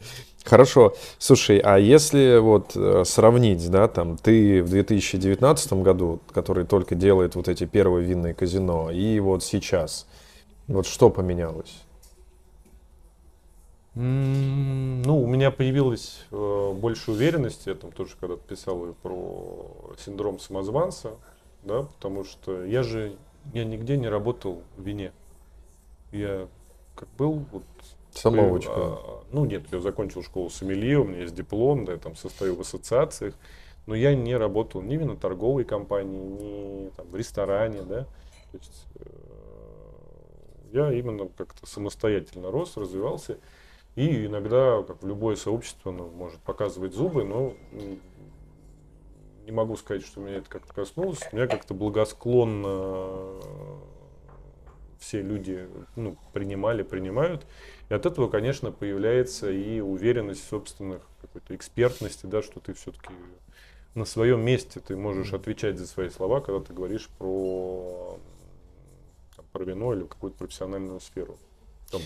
[0.44, 0.96] Хорошо.
[1.20, 7.36] Слушай, а если вот э, сравнить, да, там, ты в 2019 году, который только делает
[7.36, 10.08] вот эти первые винные казино, и вот сейчас,
[10.72, 11.84] вот что поменялось?
[13.94, 20.40] Ну, у меня появилась э, больше уверенности, я там тоже когда-то писал и про синдром
[20.40, 21.12] самозванца,
[21.64, 23.18] да, потому что я же,
[23.54, 25.12] я нигде не работал в вине.
[26.14, 26.48] Я
[26.96, 27.64] как был, вот,
[28.14, 28.72] Самоучка.
[28.74, 32.56] а, ну нет, я закончил школу сомелье, у меня есть диплом, да, я там состою
[32.56, 33.34] в ассоциациях,
[33.88, 38.06] но я не работал ни в виноторговой компании, ни там, в ресторане, да,
[38.52, 39.10] то есть э,
[40.72, 43.38] я именно как-то самостоятельно рос, развивался,
[43.96, 47.54] и иногда, как в любое сообщество, оно может показывать зубы, но
[49.46, 51.22] не могу сказать, что меня это как-то коснулось.
[51.34, 53.40] Меня как-то благосклонно
[55.00, 57.46] все люди ну, принимали, принимают.
[57.90, 63.10] И от этого, конечно, появляется и уверенность в собственных какой-то экспертности, да, что ты все-таки
[63.96, 68.20] на своем месте ты можешь отвечать за свои слова, когда ты говоришь про,
[69.52, 71.38] про вино или какую-то профессиональную сферу.
[71.92, 72.02] Там,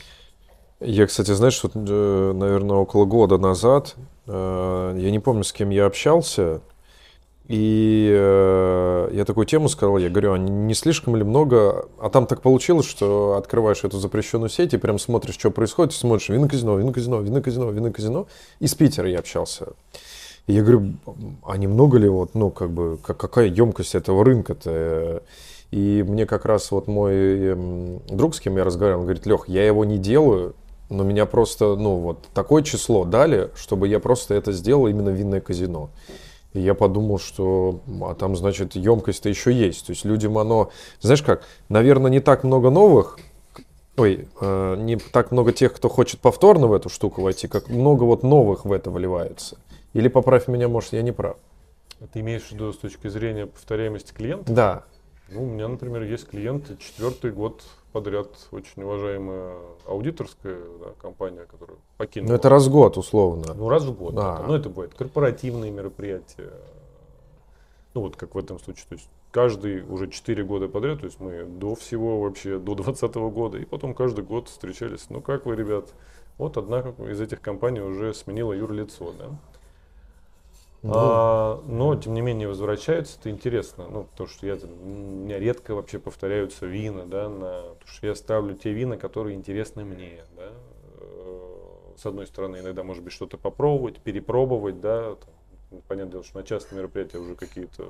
[0.79, 3.95] Я, кстати, знаешь, вот, э, наверное, около года назад,
[4.27, 6.61] э, я не помню, с кем я общался,
[7.47, 12.09] и э, я такую тему сказал, я говорю, а не не слишком ли много, а
[12.09, 16.77] там так получилось, что открываешь эту запрещенную сеть и прям смотришь, что происходит, смотришь вино-казино,
[16.77, 18.27] вино-казино, вино-казино, вино-казино.
[18.59, 19.67] Из Питера я общался.
[20.47, 20.93] И я говорю,
[21.45, 25.21] а немного ли вот, ну, как бы, как- какая емкость этого рынка-то?
[25.75, 29.49] И мне как раз вот мой эм, друг, с кем я разговаривал, он говорит, Лех,
[29.49, 30.55] я его не делаю,
[30.89, 35.41] но меня просто, ну, вот такое число дали, чтобы я просто это сделал именно винное
[35.41, 35.89] казино.
[36.53, 39.87] И я подумал, что а там, значит, емкость-то еще есть.
[39.87, 40.69] То есть людям оно...
[41.01, 43.19] Знаешь как, наверное, не так много новых,
[43.97, 48.05] ой, э, не так много тех, кто хочет повторно в эту штуку войти, как много
[48.05, 49.57] вот новых в это вливается.
[49.91, 51.35] Или поправь меня, может, я не прав.
[52.13, 54.53] ты имеешь в виду с точки зрения повторяемости клиента?
[54.53, 54.85] Да,
[55.29, 61.77] Ну, у меня, например, есть клиенты четвертый год подряд, очень уважаемая аудиторская да, компания, которая
[61.97, 62.29] покинула.
[62.29, 63.53] но это раз в год, условно.
[63.55, 64.13] Ну, раз в год.
[64.13, 64.35] Да.
[64.39, 64.47] это.
[64.47, 66.51] Ну, это бывает корпоративные мероприятия.
[67.93, 68.85] Ну, вот как в этом случае.
[68.89, 73.15] То есть каждый уже 4 года подряд, то есть мы до всего вообще, до 2020
[73.15, 75.07] года, и потом каждый год встречались.
[75.09, 75.93] Ну, как вы, ребят?
[76.37, 79.29] Вот одна из этих компаний уже сменила юрлицо, да?
[80.85, 83.87] Ну, А, но, тем не менее, возвращаются, это интересно.
[83.89, 88.13] Ну, потому что я, у меня редко вообще повторяются вина, да, на, потому что я
[88.13, 90.51] ставлю те вина, которые интересны мне, да.
[90.99, 95.15] Э, С одной стороны, иногда, может быть, что-то попробовать, перепробовать, да.
[95.15, 97.87] там, понятное дело, что на частные мероприятия уже какие-то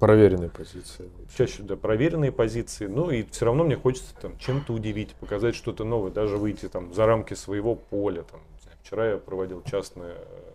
[0.00, 1.10] Проверенные позиции.
[1.36, 2.86] Чаще, да, проверенные позиции.
[2.86, 6.94] Ну и все равно мне хочется там чем-то удивить, показать что-то новое, даже выйти там
[6.94, 8.22] за рамки своего поля.
[8.22, 8.40] Там,
[8.82, 10.49] вчера я проводил частное, э,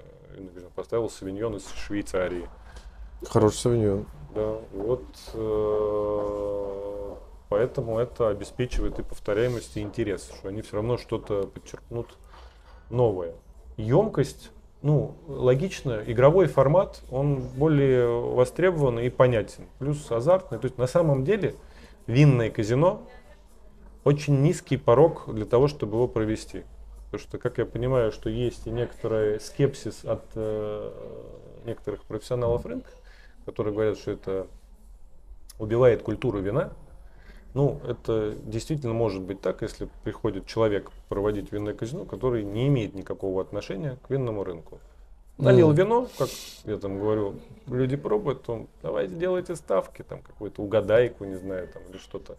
[0.76, 2.48] поставил савиньон из Швейцарии.
[3.28, 4.06] Хороший савиньон.
[4.34, 7.16] Да, вот э,
[7.50, 12.18] поэтому это обеспечивает и повторяемость, и интерес, что они все равно что-то подчеркнут
[12.90, 13.34] новое.
[13.78, 14.52] Емкость
[14.86, 19.66] ну, логично, игровой формат, он более востребован и понятен.
[19.80, 20.60] Плюс азартный.
[20.60, 21.56] То есть на самом деле
[22.06, 23.02] винное казино
[24.04, 26.66] очень низкий порог для того, чтобы его провести.
[27.16, 30.92] Потому что, как я понимаю, что есть и некоторый скепсис от э,
[31.66, 32.90] некоторых профессионалов рынка,
[33.46, 34.48] которые говорят, что это
[35.58, 36.74] убивает культуру вина.
[37.54, 42.96] Ну, это действительно может быть так, если приходит человек проводить винное казино, который не имеет
[42.96, 44.80] никакого отношения к винному рынку.
[45.38, 45.76] Налил mm.
[45.76, 46.28] вино, как
[46.66, 47.36] я там говорю,
[47.68, 52.36] люди пробуют, то давайте делайте ставки, там какую-то угадайку, не знаю, там или что-то.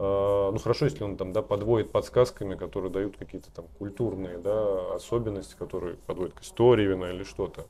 [0.00, 4.94] Uh, ну хорошо, если он там да, подводит подсказками, которые дают какие-то там культурные да,
[4.94, 7.66] особенности, которые подводят к истории вина или что-то.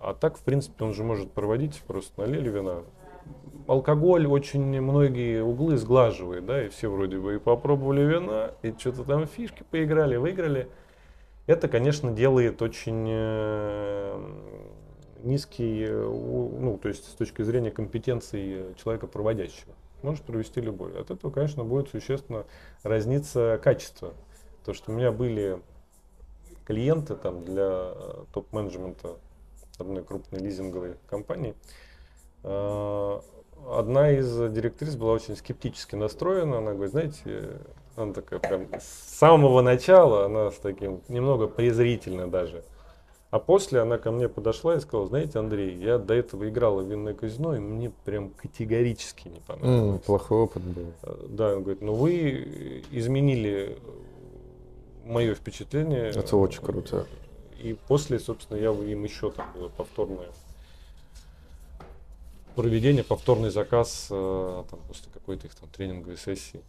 [0.00, 2.84] А так, в принципе, он же может проводить, просто налили вина,
[3.66, 9.02] алкоголь очень многие углы сглаживает, да, и все вроде бы и попробовали вина, и что-то
[9.02, 10.68] там фишки поиграли, выиграли.
[11.46, 14.28] Это, конечно, делает очень э,
[15.24, 19.74] низкий, э, ну, то есть с точки зрения компетенции человека проводящего.
[20.04, 21.00] Может провести любой.
[21.00, 22.44] От этого, конечно, будет существенно
[22.82, 24.12] разниться качество.
[24.66, 25.62] То, что у меня были
[26.66, 27.94] клиенты там для
[28.34, 29.16] топ-менеджмента
[29.78, 31.54] одной крупной лизинговой компании,
[32.42, 33.20] э,
[33.66, 36.58] одна из директрис была очень скептически настроена.
[36.58, 37.60] Она говорит, знаете,
[37.96, 42.62] она такая прям с самого начала, она с таким немного презрительно даже.
[43.34, 46.88] А после она ко мне подошла и сказала, знаете, Андрей, я до этого играла в
[46.88, 50.00] винное казино, и мне прям категорически не понравилось.
[50.00, 50.92] Mm, плохой опыт был.
[51.02, 53.76] Э, да, он говорит, ну вы изменили
[55.04, 56.10] мое впечатление.
[56.10, 57.08] Это очень круто.
[57.60, 60.28] И после, собственно, я им еще там было повторное
[62.54, 66.60] проведение, повторный заказ э, там, после какой-то их там тренинговой сессии.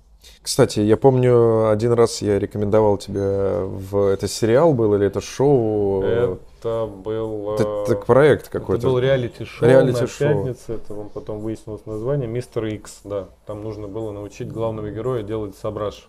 [0.42, 3.98] Кстати, я помню, один раз я рекомендовал тебе в...
[4.08, 6.04] Это сериал был или это шоу?
[6.04, 7.56] Это был...
[7.56, 8.82] Это, это проект какой-то.
[8.82, 10.74] Это был реалити-шоу реалити на пятнице.
[10.74, 12.28] Это вам потом выяснилось название.
[12.28, 13.30] Мистер Икс, да.
[13.46, 16.08] Там нужно было научить главного героя делать сабраж.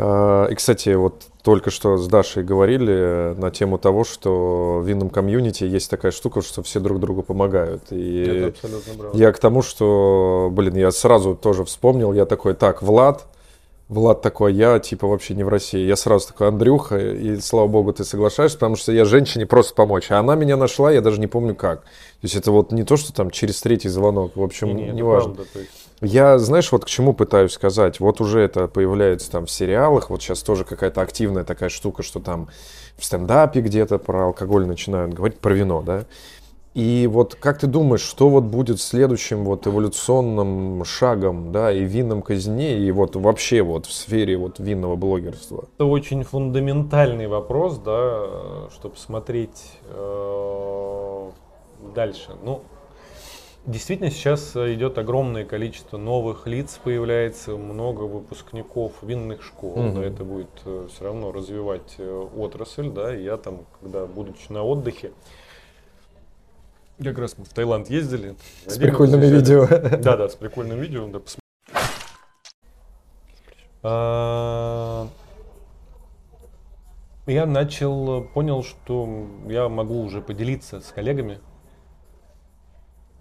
[0.00, 5.10] А, и, кстати, вот только что с Дашей говорили на тему того, что в винном
[5.10, 7.82] комьюнити есть такая штука, что все друг другу помогают.
[7.90, 8.52] И
[9.14, 13.26] я к тому, что, блин, я сразу тоже вспомнил, я такой, так, Влад,
[13.88, 15.86] Влад такой, я типа вообще не в России.
[15.86, 20.10] Я сразу такой, Андрюха, и слава богу, ты соглашаешься, потому что я женщине просто помочь.
[20.10, 21.82] А она меня нашла, я даже не помню как.
[21.82, 21.88] То
[22.24, 25.02] есть это вот не то, что там через третий звонок, в общем, не, не, не
[25.02, 25.34] важно.
[25.36, 25.70] Правда, есть...
[26.02, 27.98] Я, знаешь, вот к чему пытаюсь сказать.
[27.98, 32.20] Вот уже это появляется там в сериалах, вот сейчас тоже какая-то активная такая штука, что
[32.20, 32.48] там
[32.98, 36.04] в стендапе где-то про алкоголь начинают говорить, про вино, да.
[36.78, 41.88] И вот как ты думаешь, что вот будет следующим вот эволюционным шагом, да, и в
[41.88, 45.64] винном казине, и вот вообще вот в сфере вот винного блогерства?
[45.74, 51.30] Это очень фундаментальный вопрос, да, чтобы смотреть э,
[51.96, 52.36] дальше.
[52.44, 52.62] Ну,
[53.66, 59.96] действительно сейчас идет огромное количество новых лиц, появляется много выпускников винных школ, угу.
[59.96, 64.62] да, это будет э, все равно развивать э, отрасль, да, я там, когда будучи на
[64.62, 65.10] отдыхе,
[67.02, 68.36] как раз мы в Таиланд ездили.
[68.66, 69.66] С прикольными видео.
[69.66, 71.08] Да, да, с прикольным видео.
[71.08, 71.20] Да,
[73.82, 75.08] а,
[77.26, 81.38] я начал, понял, что я могу уже поделиться с коллегами,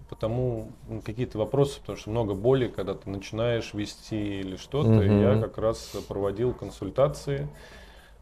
[0.10, 4.90] потому ну, какие-то вопросы, потому что много боли, когда ты начинаешь вести или что-то.
[4.90, 5.36] Mm-hmm.
[5.36, 7.48] Я как раз проводил консультации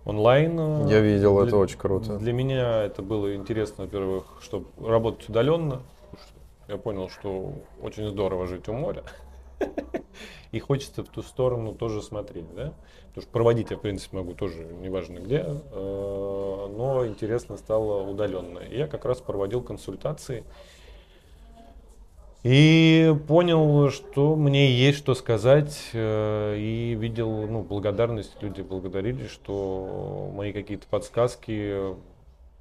[0.06, 0.88] онлайн.
[0.88, 2.18] Я видел, для, это очень круто.
[2.18, 5.82] Для меня это было интересно, во-первых, чтобы работать удаленно.
[6.68, 9.04] Я понял, что очень здорово жить у моря.
[10.52, 12.74] И хочется в ту сторону тоже смотреть, да?
[13.10, 18.60] Потому что проводить я, в принципе, могу тоже, неважно где, э, но интересно стало удаленно.
[18.60, 20.44] И я как раз проводил консультации
[22.46, 30.32] и понял, что мне есть что сказать, э, и видел ну, благодарность, люди благодарили, что
[30.32, 31.96] мои какие-то подсказки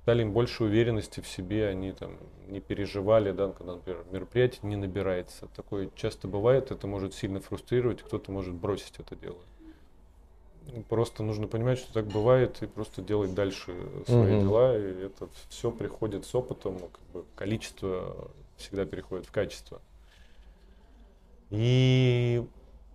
[0.07, 2.17] дали им больше уверенности в себе, они там
[2.49, 5.49] не переживали, да, когда, например, мероприятие не набирается.
[5.55, 9.37] Такое часто бывает, это может сильно фрустрировать, кто-то может бросить это дело.
[10.89, 13.75] Просто нужно понимать, что так бывает, и просто делать дальше
[14.07, 14.41] свои mm-hmm.
[14.41, 19.81] дела, и это все приходит с опытом, как бы количество всегда переходит в качество.
[21.51, 22.45] И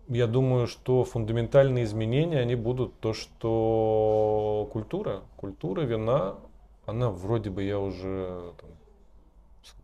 [0.07, 6.37] я думаю, что фундаментальные изменения, они будут то, что культура, культура вина,
[6.85, 8.69] она вроде бы я уже там,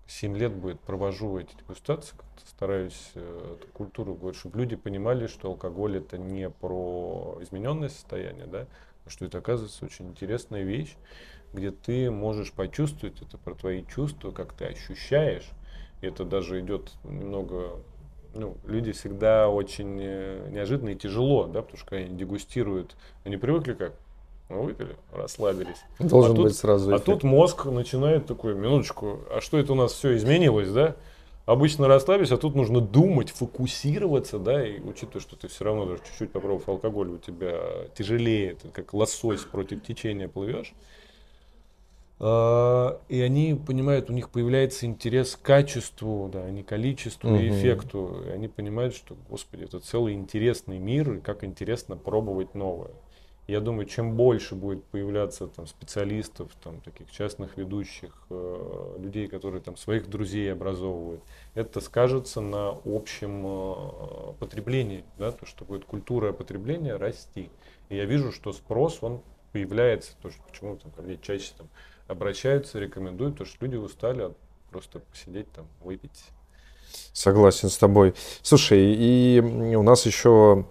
[0.08, 2.16] 7 лет будет провожу эти дегустации,
[2.48, 8.46] стараюсь э, эту культуру говорить, чтобы люди понимали, что алкоголь это не про измененное состояние,
[8.46, 8.68] да,
[9.06, 10.96] а что это оказывается очень интересная вещь,
[11.54, 15.50] где ты можешь почувствовать это про твои чувства, как ты ощущаешь.
[16.02, 17.80] Это даже идет немного
[18.36, 23.74] ну, люди всегда очень э, неожиданно и тяжело, да, потому что они дегустируют, они привыкли
[23.74, 23.94] как,
[24.50, 25.84] ну, выпили, расслабились.
[26.00, 27.06] Должен а быть тут, сразу А эффект.
[27.06, 30.96] тут мозг начинает такой, минуточку, а что это у нас все изменилось, да?
[31.46, 36.02] Обычно расслабишься, а тут нужно думать, фокусироваться, да, и учитывая, что ты все равно даже
[36.04, 40.74] чуть-чуть попробовав алкоголь, у тебя тяжелее, ты как лосось против течения плывешь.
[42.20, 47.50] А, И они понимают, у них появляется интерес к качеству, да, а не количеству и
[47.50, 47.50] Мгм.
[47.50, 48.24] эффекту.
[48.28, 52.92] И они понимают, что, господи, это целый интересный мир, и как интересно пробовать новое.
[53.48, 59.62] Я думаю, чем больше будет появляться там специалистов, там таких частных ведущих, э, людей, которые
[59.62, 61.22] там своих друзей образовывают,
[61.54, 67.52] это скажется на общем э, потреблении, да, то, что будет культура потребления расти.
[67.90, 71.68] И я вижу, что спрос, он появляется, то, что почему там ко мне чаще там
[72.08, 74.38] обращаются, рекомендуют, потому что люди устали от
[74.70, 76.26] просто посидеть там, выпить.
[77.14, 78.14] Согласен с тобой.
[78.42, 79.40] Слушай, и
[79.76, 80.66] у нас еще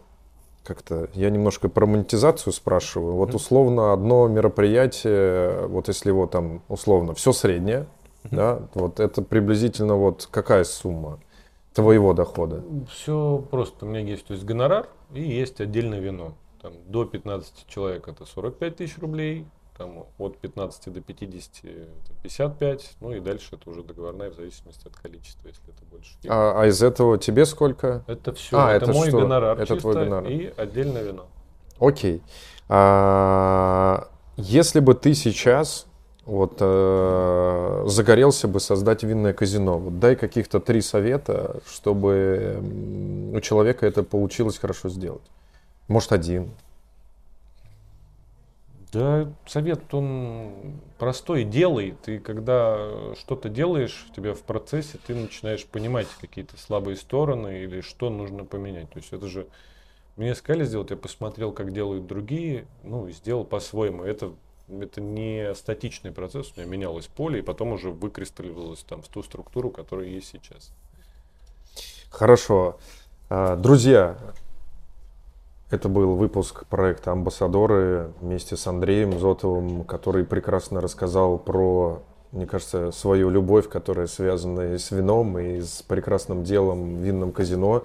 [0.62, 3.14] как-то, я немножко про монетизацию спрашиваю.
[3.14, 7.86] Вот условно одно мероприятие, вот если его там условно все среднее,
[8.24, 11.20] да, вот это приблизительно вот какая сумма
[11.74, 12.62] твоего дохода?
[12.90, 13.84] Все просто.
[13.84, 16.34] У меня есть то есть гонорар и есть отдельное вино.
[16.62, 19.46] Там, до 15 человек это 45 тысяч рублей,
[19.76, 24.86] там, от 15 до 50 это 55, ну и дальше это уже договорная в зависимости
[24.86, 26.12] от количества, если это больше.
[26.28, 28.04] А, а из этого тебе сколько?
[28.06, 29.20] Это все, А, это, это мой что?
[29.20, 30.30] гонорар Это твой чисто гонорар.
[30.30, 31.26] и отдельное вино.
[31.80, 32.22] Окей.
[32.68, 35.86] А, если бы ты сейчас
[36.24, 42.62] вот э, загорелся бы создать винное казино, вот дай каких-то три совета, чтобы
[43.34, 45.22] у человека это получилось хорошо сделать.
[45.88, 46.50] Может один.
[48.94, 51.42] Да, совет он простой.
[51.42, 51.96] Делай.
[52.04, 58.08] Ты когда что-то делаешь, тебя в процессе ты начинаешь понимать какие-то слабые стороны или что
[58.08, 58.88] нужно поменять.
[58.90, 59.48] То есть это же
[60.16, 64.04] мне сказали сделать, я посмотрел, как делают другие, ну и сделал по-своему.
[64.04, 64.32] Это
[64.68, 69.22] это не статичный процесс, у меня менялось поле, и потом уже выкристаллизовалось там в ту
[69.22, 70.70] структуру, которая есть сейчас.
[72.10, 72.78] Хорошо.
[73.28, 74.16] А, Друзья,
[75.74, 82.02] это был выпуск проекта «Амбассадоры» вместе с Андреем Зотовым, который прекрасно рассказал про,
[82.32, 87.32] мне кажется, свою любовь, которая связана и с вином, и с прекрасным делом в винном
[87.32, 87.84] казино.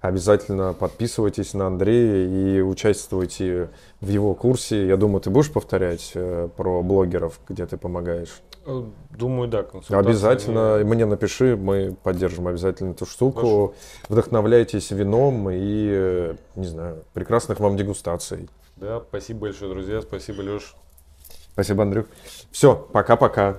[0.00, 3.70] Обязательно подписывайтесь на Андрея и участвуйте
[4.00, 4.86] в его курсе.
[4.86, 8.40] Я думаю, ты будешь повторять э, про блогеров, где ты помогаешь?
[8.66, 8.84] Э,
[9.16, 13.74] Думаю, да, консультации Обязательно они- мне напиши, мы поддержим обязательно эту штуку.
[14.08, 18.48] Вдохновляйтесь вином и, не знаю, прекрасных вам дегустаций.
[18.76, 20.74] Да, спасибо большое, друзья, спасибо, Леш.
[21.52, 22.06] Спасибо, Андрюх.
[22.50, 23.58] Все, пока-пока.